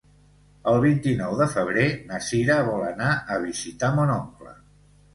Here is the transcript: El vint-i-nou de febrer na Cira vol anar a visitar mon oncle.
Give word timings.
El 0.71 0.79
vint-i-nou 0.85 1.35
de 1.43 1.47
febrer 1.53 1.85
na 2.09 2.23
Cira 2.31 2.57
vol 2.73 2.89
anar 2.89 3.15
a 3.37 3.41
visitar 3.49 3.95
mon 4.01 4.19
oncle. 4.21 4.61